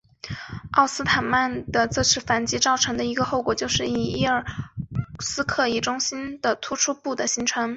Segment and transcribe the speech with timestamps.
[0.73, 1.25] 曼施坦
[1.59, 4.45] 因的这次反击造成的一个后果就是以库尔
[5.19, 7.69] 斯克为中心的突出部的形成。